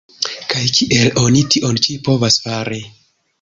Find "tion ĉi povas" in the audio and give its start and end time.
1.57-2.39